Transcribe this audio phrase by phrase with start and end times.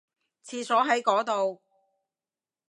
[0.43, 1.61] 廁所喺嗰度